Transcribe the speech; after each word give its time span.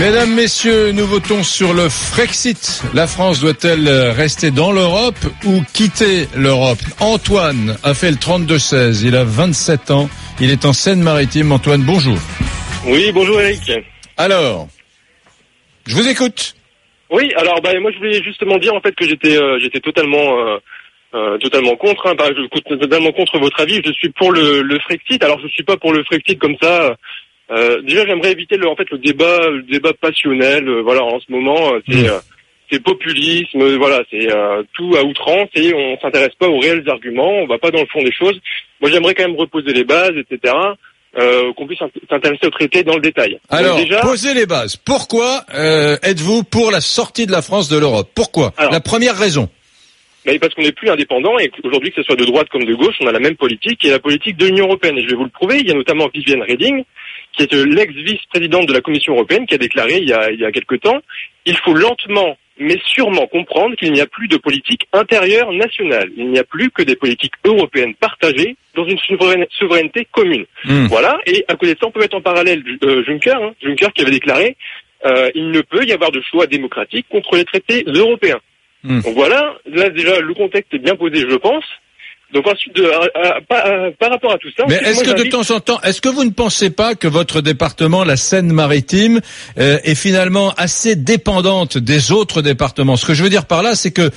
Mesdames, 0.00 0.34
Messieurs, 0.34 0.92
nous 0.92 1.06
votons 1.06 1.42
sur 1.42 1.74
le 1.74 1.90
Frexit. 1.90 2.82
La 2.94 3.06
France 3.06 3.40
doit-elle 3.40 3.86
rester 3.88 4.50
dans 4.50 4.72
l'Europe 4.72 5.18
ou 5.44 5.62
quitter 5.74 6.26
l'Europe? 6.34 6.78
Antoine 7.00 7.76
a 7.82 7.92
fait 7.92 8.10
le 8.10 8.16
32-16. 8.16 9.04
Il 9.04 9.14
a 9.14 9.24
27 9.24 9.90
ans. 9.90 10.08
Il 10.40 10.50
est 10.50 10.64
en 10.64 10.72
Seine-Maritime. 10.72 11.52
Antoine, 11.52 11.82
bonjour. 11.82 12.16
Oui, 12.86 13.12
bonjour 13.12 13.40
Eric. 13.42 13.72
Alors, 14.16 14.68
je 15.86 15.94
vous 15.94 16.08
écoute. 16.08 16.54
Oui, 17.10 17.32
alors 17.36 17.60
bah, 17.60 17.78
moi 17.80 17.90
je 17.92 17.98
voulais 17.98 18.22
justement 18.22 18.56
dire 18.58 18.74
en 18.74 18.80
fait 18.80 18.94
que 18.94 19.06
j'étais 19.06 19.36
euh, 19.36 19.58
j'étais 19.60 19.80
totalement 19.80 20.38
euh, 20.38 20.58
euh, 21.14 21.38
totalement 21.38 21.76
contre, 21.76 22.06
hein, 22.06 22.14
bah, 22.16 22.28
je, 22.36 22.76
totalement 22.76 23.12
contre 23.12 23.38
votre 23.38 23.60
avis. 23.60 23.80
Je 23.84 23.92
suis 23.92 24.10
pour 24.10 24.32
le, 24.32 24.62
le 24.62 24.78
Frexit. 24.80 25.22
Alors 25.24 25.40
je 25.40 25.48
suis 25.48 25.64
pas 25.64 25.76
pour 25.76 25.92
le 25.92 26.04
Frexit 26.04 26.38
comme 26.38 26.56
ça. 26.62 26.96
Euh, 27.50 27.80
déjà, 27.82 28.06
j'aimerais 28.06 28.32
éviter 28.32 28.56
le, 28.56 28.68
en 28.68 28.76
fait 28.76 28.88
le 28.90 28.98
débat, 28.98 29.48
le 29.48 29.62
débat 29.62 29.92
passionnel. 30.00 30.68
euh, 30.68 30.82
voilà, 30.82 31.02
en 31.02 31.18
ce 31.18 31.30
moment, 31.32 31.74
euh, 31.74 31.80
c'est 31.88 32.02
Mm. 32.02 32.06
euh, 32.06 32.18
c'est 32.70 32.82
populisme. 32.82 33.76
Voilà, 33.78 34.02
c'est 34.10 34.30
euh, 34.32 34.62
tout 34.74 34.94
à 34.96 35.02
outrance 35.02 35.48
et 35.56 35.74
on 35.74 35.98
s'intéresse 36.00 36.34
pas 36.38 36.46
aux 36.48 36.60
réels 36.60 36.84
arguments. 36.88 37.32
On 37.42 37.46
va 37.48 37.58
pas 37.58 37.72
dans 37.72 37.80
le 37.80 37.86
fond 37.86 38.02
des 38.04 38.12
choses. 38.12 38.38
Moi, 38.80 38.90
j'aimerais 38.92 39.14
quand 39.14 39.26
même 39.26 39.36
reposer 39.36 39.72
les 39.72 39.82
bases, 39.82 40.12
etc. 40.16 40.54
Euh, 41.18 41.52
qu'on 41.56 41.66
puisse 41.66 41.80
s'intéresser 42.08 42.46
au 42.46 42.50
traité 42.50 42.84
dans 42.84 42.94
le 42.94 43.00
détail. 43.00 43.30
Donc, 43.32 43.40
Alors, 43.50 43.76
déjà, 43.78 44.00
posez 44.02 44.32
les 44.32 44.46
bases. 44.46 44.76
Pourquoi 44.76 45.42
euh, 45.52 45.96
êtes-vous 46.04 46.44
pour 46.44 46.70
la 46.70 46.80
sortie 46.80 47.26
de 47.26 47.32
la 47.32 47.42
France 47.42 47.68
de 47.68 47.76
l'Europe? 47.76 48.08
Pourquoi? 48.14 48.52
Alors. 48.56 48.70
La 48.70 48.78
première 48.80 49.16
raison. 49.16 49.48
Mais 50.26 50.38
parce 50.38 50.54
qu'on 50.54 50.62
n'est 50.62 50.72
plus 50.72 50.90
indépendant 50.90 51.38
et 51.38 51.50
aujourd'hui, 51.64 51.90
que 51.90 51.96
ce 51.96 52.02
soit 52.02 52.16
de 52.16 52.24
droite 52.24 52.48
comme 52.50 52.64
de 52.64 52.74
gauche, 52.74 52.96
on 53.00 53.06
a 53.06 53.12
la 53.12 53.20
même 53.20 53.36
politique 53.36 53.78
qui 53.80 53.88
est 53.88 53.92
la 53.92 53.98
politique 53.98 54.36
de 54.36 54.46
l'Union 54.46 54.66
européenne. 54.66 54.98
Et 54.98 55.02
je 55.02 55.08
vais 55.08 55.16
vous 55.16 55.24
le 55.24 55.30
prouver, 55.30 55.58
il 55.60 55.68
y 55.68 55.70
a 55.70 55.74
notamment 55.74 56.08
Viviane 56.12 56.42
Reding, 56.42 56.84
qui 57.32 57.42
est 57.42 57.54
euh, 57.54 57.64
l'ex-vice-présidente 57.64 58.66
de 58.66 58.72
la 58.72 58.80
Commission 58.80 59.14
européenne, 59.14 59.46
qui 59.46 59.54
a 59.54 59.58
déclaré 59.58 59.98
il 59.98 60.08
y 60.08 60.12
a, 60.12 60.30
il 60.30 60.38
y 60.38 60.44
a 60.44 60.52
quelque 60.52 60.76
temps, 60.76 61.00
il 61.46 61.56
faut 61.58 61.74
lentement 61.74 62.36
mais 62.62 62.78
sûrement 62.84 63.26
comprendre 63.26 63.74
qu'il 63.76 63.90
n'y 63.90 64.02
a 64.02 64.06
plus 64.06 64.28
de 64.28 64.36
politique 64.36 64.86
intérieure 64.92 65.50
nationale. 65.50 66.10
Il 66.14 66.28
n'y 66.28 66.38
a 66.38 66.44
plus 66.44 66.70
que 66.70 66.82
des 66.82 66.94
politiques 66.94 67.32
européennes 67.42 67.94
partagées 67.94 68.54
dans 68.74 68.86
une 68.86 68.98
souveraine- 68.98 69.46
souveraineté 69.58 70.06
commune. 70.12 70.44
Hmm. 70.66 70.84
Voilà, 70.88 71.18
et 71.24 71.42
à 71.48 71.54
côté 71.54 71.72
de 71.72 71.78
ça, 71.78 71.86
on 71.86 71.90
peut 71.90 72.00
mettre 72.00 72.18
en 72.18 72.20
parallèle 72.20 72.62
euh, 72.84 73.02
Juncker, 73.04 73.34
hein, 73.42 73.54
Juncker 73.62 73.88
qui 73.94 74.02
avait 74.02 74.10
déclaré 74.10 74.58
euh, 75.06 75.30
il 75.34 75.50
ne 75.50 75.60
peut 75.62 75.84
y 75.84 75.92
avoir 75.92 76.10
de 76.12 76.20
choix 76.20 76.46
démocratique 76.46 77.06
contre 77.08 77.36
les 77.36 77.44
traités 77.44 77.84
européens. 77.86 78.40
Donc 78.84 79.14
voilà, 79.14 79.54
là 79.66 79.88
déjà 79.90 80.18
le 80.20 80.34
contexte 80.34 80.72
est 80.74 80.78
bien 80.78 80.96
posé, 80.96 81.20
je 81.28 81.36
pense. 81.36 81.64
Donc 82.32 82.46
ensuite, 82.46 82.76
de, 82.76 82.84
à- 82.84 83.36
à- 83.36 83.40
par, 83.40 83.66
à- 83.66 83.90
par 83.98 84.10
rapport 84.10 84.32
à 84.32 84.38
tout 84.38 84.48
ça, 84.56 84.64
Mais 84.68 84.76
est-ce 84.76 85.02
que 85.02 85.10
de 85.20 85.28
temps 85.28 85.50
en 85.52 85.58
temps, 85.58 85.80
est-ce 85.82 86.00
que 86.00 86.08
vous 86.08 86.22
ne 86.24 86.30
pensez 86.30 86.70
pas 86.70 86.94
que 86.94 87.08
votre 87.08 87.40
département, 87.40 88.04
la 88.04 88.16
Seine-Maritime, 88.16 89.20
euh, 89.58 89.78
est 89.82 89.96
finalement 89.96 90.52
assez 90.56 90.94
dépendante 90.94 91.76
des 91.76 92.12
autres 92.12 92.40
départements? 92.40 92.96
Ce 92.96 93.04
que 93.04 93.14
je 93.14 93.24
veux 93.24 93.30
dire 93.30 93.46
par 93.46 93.64
là, 93.64 93.74
c'est 93.74 93.90
que 93.90 94.10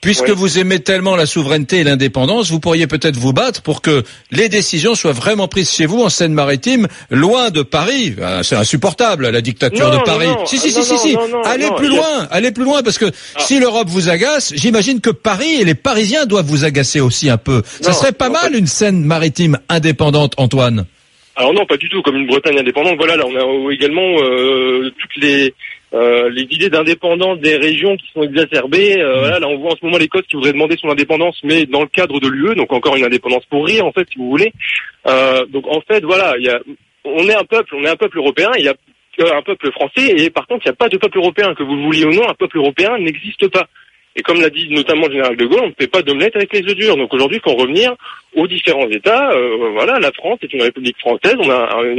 puisque 0.00 0.30
vous 0.30 0.58
aimez 0.58 0.80
tellement 0.80 1.14
la 1.16 1.26
souveraineté 1.26 1.78
et 1.80 1.84
l'indépendance, 1.84 2.50
vous 2.50 2.60
pourriez 2.60 2.86
peut-être 2.86 3.16
vous 3.16 3.32
battre 3.32 3.62
pour 3.62 3.82
que 3.82 4.02
les 4.30 4.48
décisions 4.48 4.94
soient 4.94 5.12
vraiment 5.12 5.46
prises 5.48 5.70
chez 5.70 5.86
vous 5.86 6.02
en 6.02 6.08
Seine-Maritime, 6.08 6.88
loin 7.10 7.50
de 7.50 7.62
Paris. 7.62 8.14
Ah, 8.22 8.40
C'est 8.42 8.56
insupportable 8.56 9.28
la 9.28 9.40
dictature 9.40 9.90
Non, 9.90 9.98
de 9.98 10.02
Paris. 10.04 10.26
non. 10.28 10.46
si 10.46 10.58
si 10.58 10.74
Non, 10.74 10.82
si 10.82 10.98
si 10.98 11.16
allez 11.44 11.68
plus 11.76 11.88
loin, 11.88 12.26
allez 12.30 12.50
plus 12.50 12.64
loin 12.64 12.82
parce 12.82 12.98
que 12.98 13.06
Ah. 13.36 13.40
si 13.40 13.60
l'Europe 13.60 13.88
vous 13.88 14.08
agace, 14.08 14.52
j'imagine 14.56 15.00
que 15.00 15.10
Paris 15.10 15.60
et 15.60 15.64
les 15.64 15.74
Parisiens 15.74 16.26
doivent 16.26 16.46
vous 16.46 16.64
agacer 16.64 17.00
aussi 17.00 17.28
un 17.28 17.36
peu. 17.38 17.62
Ça 17.80 17.92
serait 17.92 18.12
pas 18.12 18.30
mal 18.30 18.54
une 18.56 18.66
Seine-Maritime 18.66 19.58
indépendante, 19.68 20.34
Antoine? 20.38 20.86
Alors 21.36 21.54
non, 21.54 21.64
pas 21.64 21.76
du 21.78 21.88
tout, 21.88 22.02
comme 22.02 22.16
une 22.16 22.26
Bretagne 22.26 22.58
indépendante. 22.58 22.96
Voilà, 22.98 23.16
là 23.16 23.24
on 23.26 23.34
a 23.68 23.72
également 23.72 24.02
euh, 24.22 24.90
toutes 25.00 25.22
les 25.22 25.54
euh, 25.92 26.30
les 26.30 26.42
idées 26.42 26.70
d'indépendance 26.70 27.38
des 27.40 27.56
régions 27.56 27.96
qui 27.96 28.06
sont 28.12 28.22
exacerbées. 28.22 28.96
Mmh. 28.96 29.00
Euh, 29.00 29.18
voilà, 29.20 29.38
là 29.40 29.48
on 29.48 29.58
voit 29.58 29.72
en 29.72 29.76
ce 29.76 29.84
moment 29.84 29.98
l'Écosse 29.98 30.26
qui 30.28 30.36
voudrait 30.36 30.52
demander 30.52 30.76
son 30.80 30.88
indépendance, 30.88 31.38
mais 31.42 31.66
dans 31.66 31.82
le 31.82 31.88
cadre 31.88 32.20
de 32.20 32.28
l'UE, 32.28 32.54
donc 32.54 32.72
encore 32.72 32.96
une 32.96 33.04
indépendance 33.04 33.44
pour 33.46 33.66
rire 33.66 33.84
en 33.84 33.92
fait, 33.92 34.06
si 34.10 34.18
vous 34.18 34.30
voulez. 34.30 34.52
Euh, 35.06 35.44
donc 35.46 35.66
en 35.66 35.80
fait, 35.80 36.04
voilà, 36.04 36.34
il 36.38 36.44
y 36.44 36.50
a, 36.50 36.60
on 37.04 37.28
est 37.28 37.34
un 37.34 37.44
peuple, 37.44 37.74
on 37.74 37.84
est 37.84 37.88
un 37.88 37.96
peuple 37.96 38.18
européen. 38.18 38.50
Il 38.58 38.64
y 38.64 38.68
a 38.68 38.74
euh, 39.20 39.36
un 39.36 39.42
peuple 39.42 39.70
français 39.72 40.14
et 40.16 40.30
par 40.30 40.46
contre 40.46 40.64
il 40.64 40.68
n'y 40.68 40.74
a 40.74 40.76
pas 40.76 40.88
de 40.88 40.96
peuple 40.96 41.18
européen 41.18 41.54
que 41.54 41.62
vous 41.62 41.74
le 41.74 41.82
vouliez 41.82 42.04
ou 42.04 42.12
non, 42.12 42.28
un 42.28 42.34
peuple 42.34 42.58
européen 42.58 42.96
n'existe 42.98 43.48
pas. 43.48 43.66
Et 44.16 44.22
comme 44.22 44.40
l'a 44.40 44.50
dit 44.50 44.68
notamment 44.70 45.06
le 45.06 45.12
général 45.12 45.36
de 45.36 45.44
Gaulle, 45.46 45.62
on 45.62 45.68
ne 45.68 45.74
fait 45.78 45.86
pas 45.86 46.02
d'omelette 46.02 46.34
avec 46.34 46.52
les 46.52 46.62
œufs 46.62 46.74
durs. 46.74 46.96
Donc 46.96 47.14
aujourd'hui, 47.14 47.38
il 47.38 47.48
faut 47.48 47.56
revenir 47.56 47.94
aux 48.34 48.46
différents 48.46 48.88
États. 48.88 49.30
Euh, 49.30 49.70
voilà, 49.72 50.00
la 50.00 50.10
France 50.12 50.38
est 50.42 50.52
une 50.52 50.62
république 50.62 50.98
française. 50.98 51.36
On 51.38 51.48
a 51.48 51.76
un, 51.76 51.96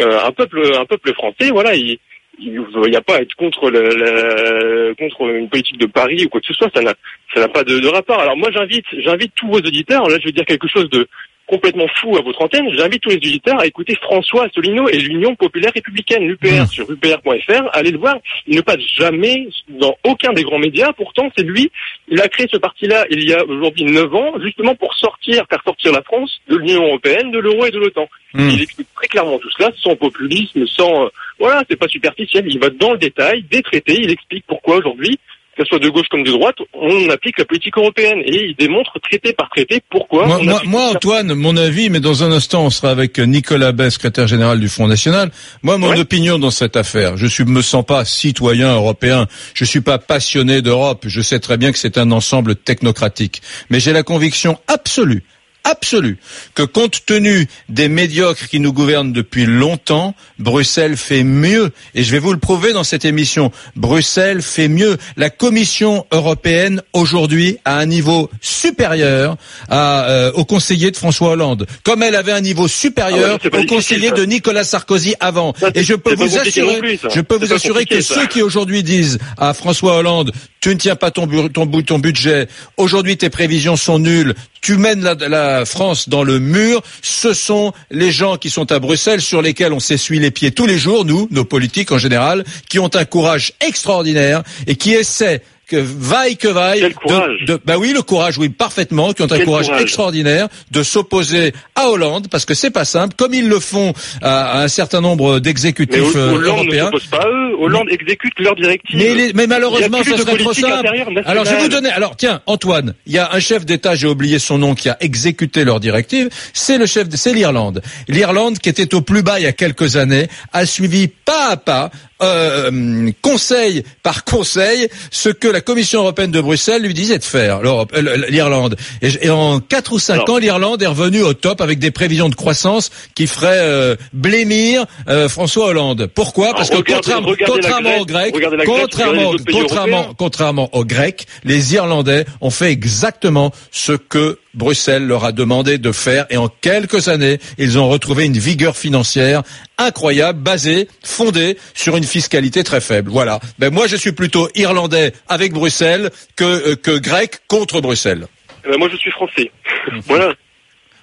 euh, 0.00 0.20
un 0.24 0.32
peuple, 0.32 0.60
un 0.76 0.84
peuple 0.84 1.12
français. 1.14 1.50
Voilà, 1.50 1.74
il 1.74 1.98
il 2.38 2.90
n'y 2.90 2.96
a 2.96 3.02
pas 3.02 3.16
à 3.16 3.20
être 3.20 3.34
contre 3.34 3.70
le, 3.70 4.94
contre 4.94 5.28
une 5.28 5.48
politique 5.48 5.78
de 5.78 5.86
Paris 5.86 6.24
ou 6.24 6.28
quoi 6.28 6.40
que 6.40 6.46
ce 6.46 6.54
soit. 6.54 6.70
Ça 6.74 6.82
n'a 6.82 6.94
ça 7.34 7.40
n'a 7.40 7.48
pas 7.48 7.64
de, 7.64 7.78
de 7.78 7.88
rapport. 7.88 8.20
Alors 8.20 8.36
moi, 8.36 8.50
j'invite 8.50 8.86
j'invite 8.98 9.32
tous 9.34 9.48
vos 9.48 9.58
auditeurs. 9.58 10.08
Là, 10.08 10.18
je 10.18 10.26
vais 10.26 10.32
dire 10.32 10.44
quelque 10.44 10.68
chose 10.68 10.88
de 10.90 11.06
complètement 11.52 11.86
fou 12.00 12.16
à 12.16 12.22
votre 12.22 12.40
antenne. 12.40 12.66
J'invite 12.74 13.02
tous 13.02 13.10
les 13.10 13.16
auditeurs 13.16 13.60
à 13.60 13.66
écouter 13.66 13.94
François 14.00 14.46
Asselineau 14.46 14.88
et 14.88 14.96
l'Union 14.96 15.34
populaire 15.34 15.70
républicaine, 15.74 16.26
l'UPR, 16.26 16.62
Mmh. 16.62 16.66
sur 16.66 16.90
upr.fr. 16.90 17.68
Allez 17.74 17.90
le 17.90 17.98
voir. 17.98 18.16
Il 18.46 18.56
ne 18.56 18.62
passe 18.62 18.80
jamais 18.96 19.48
dans 19.68 19.94
aucun 20.04 20.32
des 20.32 20.44
grands 20.44 20.58
médias. 20.58 20.92
Pourtant, 20.94 21.30
c'est 21.36 21.44
lui. 21.44 21.70
Il 22.08 22.20
a 22.22 22.28
créé 22.28 22.46
ce 22.50 22.56
parti-là 22.56 23.04
il 23.10 23.28
y 23.28 23.34
a 23.34 23.44
aujourd'hui 23.44 23.84
9 23.84 24.14
ans, 24.14 24.32
justement 24.42 24.74
pour 24.74 24.94
sortir, 24.94 25.44
faire 25.50 25.62
sortir 25.62 25.92
la 25.92 26.02
France 26.02 26.40
de 26.48 26.56
l'Union 26.56 26.86
européenne, 26.86 27.30
de 27.30 27.38
l'euro 27.38 27.66
et 27.66 27.70
de 27.70 27.78
l'OTAN. 27.78 28.08
Hmm. 28.32 28.48
Il 28.48 28.62
explique 28.62 28.88
très 28.94 29.08
clairement 29.08 29.38
tout 29.38 29.50
cela, 29.50 29.70
sans 29.82 29.94
populisme, 29.94 30.66
sans... 30.66 31.04
euh, 31.04 31.08
voilà, 31.38 31.64
c'est 31.68 31.76
pas 31.76 31.88
superficiel. 31.88 32.44
Il 32.48 32.58
va 32.60 32.70
dans 32.70 32.92
le 32.92 32.98
détail, 32.98 33.42
des 33.50 33.60
traités. 33.62 33.98
Il 34.00 34.10
explique 34.10 34.44
pourquoi 34.46 34.76
aujourd'hui, 34.76 35.18
que 35.62 35.68
ce 35.68 35.76
soit 35.76 35.84
de 35.84 35.88
gauche 35.90 36.06
comme 36.10 36.22
de 36.24 36.30
droite, 36.30 36.56
on 36.74 37.08
applique 37.10 37.38
la 37.38 37.44
politique 37.44 37.76
européenne. 37.76 38.20
Et 38.24 38.46
il 38.46 38.56
démontre 38.56 38.98
traité 39.00 39.32
par 39.32 39.48
traité 39.50 39.80
pourquoi... 39.90 40.26
Moi, 40.26 40.38
on 40.40 40.44
moi, 40.44 40.54
applique 40.56 40.70
moi, 40.70 40.88
ça. 40.90 40.96
Antoine, 40.96 41.34
mon 41.34 41.56
avis, 41.56 41.90
mais 41.90 42.00
dans 42.00 42.22
un 42.24 42.32
instant, 42.32 42.64
on 42.64 42.70
sera 42.70 42.90
avec 42.90 43.18
Nicolas 43.18 43.72
Bay, 43.72 43.90
secrétaire 43.90 44.26
général 44.26 44.60
du 44.60 44.68
Front 44.68 44.86
National. 44.88 45.30
Moi, 45.62 45.78
mon 45.78 45.90
Ouais. 45.90 46.00
opinion 46.00 46.38
dans 46.38 46.50
cette 46.50 46.76
affaire, 46.76 47.16
je 47.16 47.26
suis, 47.26 47.44
me 47.44 47.62
sens 47.62 47.84
pas 47.84 48.04
citoyen 48.04 48.74
européen. 48.74 49.26
Je 49.54 49.64
suis 49.64 49.80
pas 49.80 49.98
passionné 49.98 50.62
d'Europe. 50.62 51.04
Je 51.06 51.20
sais 51.20 51.38
très 51.40 51.56
bien 51.56 51.72
que 51.72 51.78
c'est 51.78 51.98
un 51.98 52.10
ensemble 52.12 52.54
technocratique. 52.56 53.42
Mais 53.70 53.78
j'ai 53.80 53.92
la 53.92 54.02
conviction 54.02 54.58
absolue 54.68 55.22
absolue 55.64 56.18
que 56.54 56.62
compte 56.62 57.04
tenu 57.06 57.46
des 57.68 57.88
médiocres 57.88 58.48
qui 58.48 58.60
nous 58.60 58.72
gouvernent 58.72 59.12
depuis 59.12 59.46
longtemps, 59.46 60.14
Bruxelles 60.38 60.96
fait 60.96 61.22
mieux. 61.24 61.70
Et 61.94 62.02
je 62.02 62.10
vais 62.12 62.18
vous 62.18 62.32
le 62.32 62.38
prouver 62.38 62.72
dans 62.72 62.84
cette 62.84 63.04
émission. 63.04 63.50
Bruxelles 63.76 64.42
fait 64.42 64.68
mieux. 64.68 64.96
La 65.16 65.30
Commission 65.30 66.06
européenne 66.12 66.82
aujourd'hui 66.92 67.58
a 67.64 67.78
un 67.78 67.86
niveau 67.86 68.30
supérieur 68.40 69.36
à, 69.68 70.08
euh, 70.08 70.32
au 70.32 70.44
conseiller 70.44 70.90
de 70.90 70.96
François 70.96 71.30
Hollande, 71.30 71.66
comme 71.84 72.02
elle 72.02 72.14
avait 72.16 72.32
un 72.32 72.40
niveau 72.40 72.62
Ah 72.62 72.64
ouais, 72.64 72.68
supérieur 72.68 73.38
pas 73.38 73.60
au 73.60 73.64
conseiller 73.66 74.08
ça. 74.08 74.14
de 74.14 74.24
Nicolas 74.24 74.64
Sarkozy 74.64 75.14
avant. 75.20 75.54
Ça, 75.58 75.70
Et 75.74 75.82
je 75.84 75.94
peux 75.94 76.14
vous 76.14 76.38
assurer, 76.38 76.78
plus, 76.78 76.98
je 77.14 77.20
peux 77.20 77.36
vous 77.36 77.52
assurer 77.52 77.86
que 77.86 78.00
ça. 78.00 78.14
ceux 78.14 78.26
qui 78.26 78.42
aujourd'hui 78.42 78.82
disent 78.82 79.18
à 79.38 79.54
François 79.54 79.96
Hollande, 79.96 80.32
tu 80.62 80.68
ne 80.68 80.74
tiens 80.74 80.94
pas 80.96 81.10
ton, 81.10 81.26
bu- 81.26 81.50
ton, 81.50 81.66
bu- 81.66 81.84
ton 81.84 81.98
budget, 81.98 82.46
aujourd'hui 82.76 83.16
tes 83.18 83.28
prévisions 83.30 83.76
sont 83.76 83.98
nulles, 83.98 84.34
tu 84.60 84.76
mènes 84.76 85.02
la 85.02 85.64
France 85.66 86.08
dans 86.08 86.22
le 86.22 86.38
mur, 86.38 86.82
ce 87.02 87.34
sont 87.34 87.72
les 87.90 88.12
gens 88.12 88.36
qui 88.36 88.48
sont 88.48 88.70
à 88.70 88.78
Bruxelles 88.78 89.20
sur 89.20 89.42
lesquels 89.42 89.72
on 89.72 89.80
s'essuie 89.80 90.20
les 90.20 90.30
pieds 90.30 90.52
tous 90.52 90.66
les 90.66 90.78
jours, 90.78 91.04
nous, 91.04 91.26
nos 91.32 91.44
politiques 91.44 91.90
en 91.90 91.98
général, 91.98 92.44
qui 92.68 92.78
ont 92.78 92.94
un 92.94 93.04
courage 93.04 93.54
extraordinaire 93.60 94.44
et 94.68 94.76
qui 94.76 94.92
essaient 94.94 95.42
que 95.72 95.76
vaille 95.78 96.36
que 96.36 96.48
vaille, 96.48 96.80
Quel 96.80 96.94
courage. 96.94 97.40
de, 97.46 97.54
de- 97.54 97.60
bah 97.64 97.76
oui, 97.78 97.92
le 97.94 98.02
courage, 98.02 98.36
oui, 98.36 98.50
parfaitement, 98.50 99.12
qui 99.14 99.22
ont 99.22 99.32
un 99.32 99.38
courage, 99.40 99.66
courage. 99.66 99.82
extraordinaire 99.82 100.48
de 100.70 100.82
s'opposer 100.82 101.52
à 101.74 101.88
Hollande, 101.88 102.28
parce 102.30 102.44
que 102.44 102.52
c'est 102.54 102.70
pas 102.70 102.84
simple, 102.84 103.14
comme 103.16 103.32
ils 103.32 103.48
le 103.48 103.58
font 103.58 103.94
à, 104.20 104.58
à 104.58 104.62
un 104.62 104.68
certain 104.68 105.00
nombre 105.00 105.38
d'exécutifs 105.38 106.14
euh, 106.16 106.32
Hollande 106.32 106.42
ne 106.42 106.46
européens. 106.48 106.84
s'oppose 106.86 107.06
pas 107.06 107.22
à 107.22 107.28
eux. 107.28 107.56
Hollande 107.58 107.86
exécute 107.90 108.32
leurs 108.38 108.54
directives. 108.56 109.32
Mais, 109.34 109.46
malheureusement, 109.46 110.02
ça 110.04 110.16
serait 110.18 110.36
trop 110.36 110.52
simple. 110.52 110.88
Alors, 111.24 111.44
je 111.44 111.50
vais 111.50 111.62
vous 111.62 111.68
donner. 111.68 111.88
Alors, 111.90 112.16
tiens, 112.16 112.42
Antoine, 112.46 112.94
il 113.06 113.12
y 113.14 113.18
a 113.18 113.30
un 113.32 113.40
chef 113.40 113.64
d'État, 113.64 113.94
j'ai 113.94 114.08
oublié 114.08 114.38
son 114.38 114.58
nom, 114.58 114.74
qui 114.74 114.88
a 114.88 114.96
exécuté 115.00 115.64
leur 115.64 115.80
directive. 115.80 116.28
C'est 116.52 116.76
le 116.78 116.86
chef, 116.86 117.08
de- 117.08 117.16
c'est 117.16 117.32
l'Irlande. 117.32 117.80
L'Irlande, 118.08 118.58
qui 118.58 118.68
était 118.68 118.94
au 118.94 119.00
plus 119.00 119.22
bas 119.22 119.38
il 119.40 119.44
y 119.44 119.46
a 119.46 119.52
quelques 119.52 119.96
années, 119.96 120.28
a 120.52 120.66
suivi 120.66 121.08
pas 121.08 121.50
à 121.52 121.56
pas 121.56 121.90
euh, 122.22 123.10
conseil 123.20 123.84
par 124.02 124.24
conseil 124.24 124.88
ce 125.10 125.28
que 125.28 125.48
la 125.48 125.60
Commission 125.60 126.00
européenne 126.00 126.30
de 126.30 126.40
Bruxelles 126.40 126.82
lui 126.82 126.94
disait 126.94 127.18
de 127.18 127.24
faire, 127.24 127.60
euh, 127.64 128.26
l'Irlande. 128.28 128.76
Et, 129.02 129.30
en 129.30 129.60
quatre 129.60 129.92
ou 129.92 129.98
cinq 129.98 130.28
ans, 130.28 130.38
l'Irlande 130.38 130.82
est 130.82 130.86
revenue 130.86 131.22
au 131.22 131.34
top 131.34 131.60
avec 131.60 131.78
des 131.78 131.90
prévisions 131.90 132.28
de 132.28 132.34
croissance 132.34 132.90
qui 133.14 133.26
feraient 133.26 133.58
euh, 133.58 133.96
blémir 134.12 134.84
François 135.28 135.66
Hollande. 135.66 136.08
Pourquoi? 136.14 136.54
Parce 136.54 136.70
que 136.70 136.76
contrairement, 136.76 137.32
contrairement 137.46 137.98
aux 137.98 138.06
Grecs, 138.06 138.34
contrairement, 138.64 139.32
contrairement, 139.50 140.14
contrairement 140.16 140.68
aux 140.74 140.84
Grecs, 140.84 141.26
les 141.44 141.74
Irlandais 141.74 142.24
ont 142.40 142.50
fait 142.50 142.70
exactement 142.70 143.52
ce 143.70 143.92
que 143.92 144.38
Bruxelles 144.54 145.06
leur 145.06 145.24
a 145.24 145.32
demandé 145.32 145.78
de 145.78 145.92
faire 145.92 146.26
et 146.30 146.36
en 146.36 146.48
quelques 146.48 147.08
années, 147.08 147.38
ils 147.58 147.78
ont 147.78 147.88
retrouvé 147.88 148.24
une 148.24 148.38
vigueur 148.38 148.76
financière 148.76 149.42
incroyable, 149.78 150.40
basée, 150.40 150.88
fondée 151.02 151.56
sur 151.74 151.96
une 151.96 152.04
fiscalité 152.04 152.62
très 152.62 152.80
faible. 152.80 153.10
Voilà. 153.10 153.40
Ben 153.58 153.72
moi, 153.72 153.86
je 153.86 153.96
suis 153.96 154.12
plutôt 154.12 154.48
irlandais 154.54 155.12
avec 155.28 155.52
Bruxelles 155.52 156.10
que, 156.36 156.44
euh, 156.44 156.76
que 156.76 156.98
grec 156.98 157.40
contre 157.48 157.80
Bruxelles. 157.80 158.26
Eh 158.64 158.70
ben 158.70 158.78
moi, 158.78 158.88
je 158.90 158.96
suis 158.96 159.10
français. 159.10 159.50
voilà. 160.06 160.34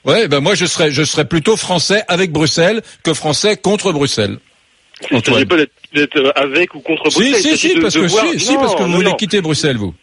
Ouais, 0.06 0.28
ben 0.28 0.40
moi, 0.40 0.56
je 0.56 0.66
serais, 0.66 0.92
je 0.92 1.04
serais 1.04 1.25
plutôt 1.25 1.57
français 1.57 2.04
avec 2.07 2.31
Bruxelles 2.31 2.81
que 3.04 3.13
français 3.13 3.57
contre 3.57 3.92
Bruxelles. 3.92 4.38
Il 5.12 5.18
ne 5.18 5.22
s'agit 5.24 5.46
pas 5.46 5.56
d'être 5.94 6.34
avec 6.36 6.75
ou 6.75 6.80
contre 6.80 7.04
Bruxelles. 7.04 7.36
Si, 7.36 7.57
si, 7.57 7.69
si, 7.69 7.80
parce 7.80 7.96
que, 7.96 8.07
si, 8.07 8.56
parce 8.56 8.75
que 8.75 8.84
vous 8.84 8.94
voulez 8.94 9.16
quitter 9.18 9.42
Bruxelles, 9.42 9.78
vous. 9.78 9.94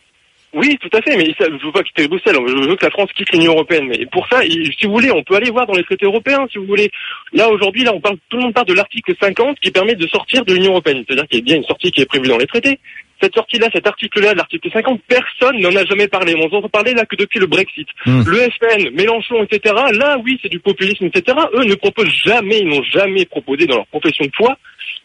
Oui, 0.55 0.77
tout 0.81 0.89
à 0.97 1.03
fait, 1.03 1.17
mais 1.17 1.27
je 1.39 1.45
ne 1.45 1.59
veux 1.59 1.73
pas 1.73 1.83
quitter 1.83 2.09
Bruxelles, 2.09 2.37
je 2.47 2.69
veux 2.69 2.77
que 2.77 2.85
la 2.85 2.91
France 2.91 3.11
quitte 3.15 3.31
l'Union 3.33 3.53
européenne. 3.53 3.89
Mais 3.89 4.07
pour 4.07 4.27
ça, 4.29 4.41
si 4.43 4.87
vous 4.87 4.93
voulez, 4.93 5.11
on 5.11 5.23
peut 5.23 5.35
aller 5.35 5.51
voir 5.51 5.67
dans 5.67 5.75
les 5.75 5.83
traités 5.83 6.07
européens, 6.07 6.47
si 6.51 6.59
vous 6.59 6.67
voulez. 6.67 6.91
Là, 7.33 7.51
aujourd'hui, 7.51 7.85
là, 7.85 7.93
on 7.95 8.01
parle, 8.01 8.17
tout 8.29 8.37
le 8.39 8.45
monde 8.45 8.55
parle 8.55 8.67
de 8.67 8.75
l'article 8.75 9.13
50 9.21 9.61
qui 9.61 9.71
permet 9.71 9.95
de 9.95 10.07
sortir 10.07 10.45
de 10.45 10.55
l'Union 10.55 10.71
européenne. 10.71 11.05
C'est-à-dire 11.07 11.27
qu'il 11.29 11.39
y 11.41 11.43
a 11.43 11.45
bien 11.45 11.57
une 11.57 11.65
sortie 11.65 11.91
qui 11.91 12.01
est 12.01 12.07
prévue 12.07 12.29
dans 12.29 12.39
les 12.39 12.47
traités. 12.47 12.79
Cette 13.21 13.35
sortie-là, 13.35 13.69
cet 13.73 13.87
article-là, 13.87 14.35
l'article 14.35 14.69
50, 14.71 15.01
personne 15.09 15.59
n'en 15.59 15.75
a 15.75 15.85
jamais 15.85 16.07
parlé. 16.07 16.35
On 16.37 16.45
entend 16.45 16.69
parler 16.69 16.93
là 16.93 17.05
que 17.07 17.17
depuis 17.17 17.39
le 17.39 17.47
Brexit. 17.47 17.89
Hmm. 18.05 18.23
Le 18.27 18.49
FN, 18.51 18.91
Mélenchon, 18.95 19.43
etc. 19.43 19.75
Là, 19.93 20.19
oui, 20.23 20.39
c'est 20.43 20.51
du 20.51 20.61
populisme, 20.61 21.07
etc. 21.07 21.37
Eux 21.55 21.65
ne 21.65 21.75
proposent 21.75 22.15
jamais, 22.25 22.59
ils 22.61 22.69
n'ont 22.69 22.83
jamais 22.83 23.25
proposé 23.25 23.67
dans 23.67 23.77
leur 23.77 23.87
profession 23.87 24.25
de 24.25 24.33
foi 24.35 24.57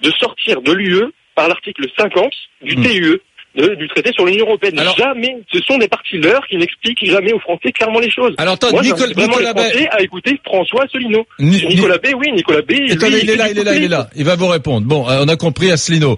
de 0.01 0.11
sortir 0.11 0.61
de 0.61 0.71
l'UE 0.73 1.05
par 1.35 1.47
l'article 1.47 1.85
50 1.97 2.31
du 2.63 2.75
hmm. 2.75 2.83
TUE 2.83 3.21
du 3.55 3.87
traité 3.89 4.11
sur 4.13 4.25
l'Union 4.25 4.45
européenne. 4.45 4.79
Alors, 4.79 4.95
jamais, 4.95 5.37
ce 5.51 5.59
sont 5.59 5.77
des 5.77 5.87
partis 5.87 6.17
leurs 6.17 6.45
qui 6.47 6.57
n'expliquent 6.57 7.05
jamais 7.05 7.33
aux 7.33 7.39
Français 7.39 7.71
clairement 7.71 7.99
les 7.99 8.09
choses. 8.09 8.33
Alors, 8.37 8.53
attends, 8.53 8.71
Moi, 8.71 8.81
Nicole, 8.81 9.13
Nicolas 9.15 9.53
Bay 9.53 9.87
a 9.91 10.01
écouté 10.01 10.39
François 10.45 10.85
Asselineau. 10.85 11.25
Nicolas 11.39 11.97
Bay, 11.97 12.13
oui, 12.13 12.31
Nicolas 12.33 12.61
Bay. 12.61 12.77
il 12.79 12.91
est 13.29 13.35
là, 13.35 13.49
il 13.49 13.59
est 13.59 13.63
là, 13.63 13.75
il 13.75 13.83
est 13.83 13.87
là. 13.87 14.09
Il 14.15 14.25
va 14.25 14.35
vous 14.35 14.47
répondre. 14.47 14.87
Bon, 14.87 15.07
euh, 15.09 15.23
on 15.23 15.27
a 15.27 15.35
compris 15.35 15.71
Asselineau. 15.71 16.17